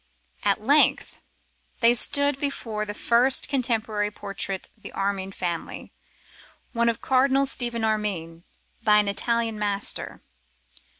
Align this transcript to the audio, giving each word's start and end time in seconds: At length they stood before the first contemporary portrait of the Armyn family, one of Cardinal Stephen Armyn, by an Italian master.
At 0.43 0.59
length 0.63 1.19
they 1.79 1.93
stood 1.93 2.39
before 2.39 2.85
the 2.85 2.95
first 2.95 3.47
contemporary 3.47 4.09
portrait 4.09 4.67
of 4.75 4.81
the 4.81 4.91
Armyn 4.93 5.31
family, 5.31 5.91
one 6.73 6.89
of 6.89 7.01
Cardinal 7.01 7.45
Stephen 7.45 7.83
Armyn, 7.83 8.41
by 8.83 8.97
an 8.97 9.07
Italian 9.07 9.59
master. 9.59 10.23